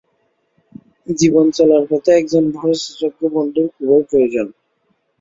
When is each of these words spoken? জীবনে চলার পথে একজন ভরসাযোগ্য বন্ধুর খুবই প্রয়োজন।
জীবনে 1.17 1.51
চলার 1.57 1.83
পথে 1.89 2.11
একজন 2.13 2.43
ভরসাযোগ্য 2.57 3.21
বন্ধুর 3.35 3.67
খুবই 3.75 4.03
প্রয়োজন। 4.09 4.47